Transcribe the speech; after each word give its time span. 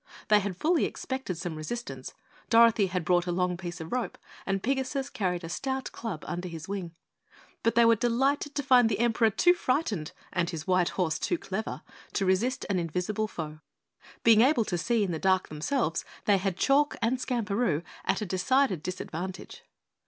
They 0.29 0.39
had 0.39 0.57
fully 0.57 0.85
expected 0.85 1.37
some 1.37 1.55
resistance 1.55 2.15
Dorothy 2.49 2.87
had 2.87 3.05
brought 3.05 3.27
a 3.27 3.31
long 3.31 3.55
piece 3.55 3.79
of 3.79 3.91
rope 3.91 4.17
and 4.47 4.63
Pigasus 4.63 5.11
carried 5.13 5.43
a 5.43 5.47
stout 5.47 5.91
club 5.91 6.25
under 6.27 6.47
his 6.49 6.67
wing 6.67 6.95
but 7.61 7.75
they 7.75 7.85
were 7.85 7.95
delighted 7.97 8.55
to 8.55 8.63
find 8.63 8.89
the 8.89 8.97
Emperor 8.97 9.29
too 9.29 9.53
frightened 9.53 10.11
and 10.33 10.49
his 10.49 10.65
white 10.65 10.89
horse 10.97 11.19
too 11.19 11.37
clever 11.37 11.83
to 12.13 12.25
resist 12.25 12.65
an 12.67 12.79
invisible 12.79 13.27
foe. 13.27 13.59
Being 14.23 14.41
able 14.41 14.65
to 14.65 14.75
see 14.79 15.03
in 15.03 15.11
the 15.11 15.19
dark 15.19 15.49
themselves, 15.49 16.03
they 16.25 16.39
had 16.39 16.57
Chalk 16.57 16.95
and 16.99 17.19
Skamperoo 17.19 17.83
at 18.03 18.21
a 18.21 18.25
decided 18.25 18.87
advantage. 18.99 19.61